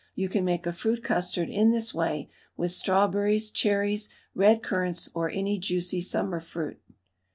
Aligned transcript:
You 0.15 0.29
can 0.29 0.43
make 0.43 0.65
a 0.65 0.73
fruit 0.73 1.03
custard 1.03 1.47
in 1.51 1.69
this 1.69 1.93
way, 1.93 2.27
with 2.57 2.71
strawberries, 2.71 3.51
cherries, 3.51 4.09
red 4.33 4.63
currants, 4.63 5.09
or 5.13 5.29
any 5.29 5.59
juicy 5.59 6.01
summer 6.01 6.39
fruit. 6.39 6.79